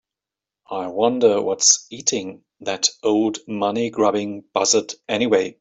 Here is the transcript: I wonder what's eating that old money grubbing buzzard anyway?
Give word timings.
I 0.71 0.87
wonder 0.87 1.39
what's 1.43 1.85
eating 1.91 2.43
that 2.61 2.89
old 3.03 3.37
money 3.47 3.91
grubbing 3.91 4.43
buzzard 4.51 4.95
anyway? 5.07 5.49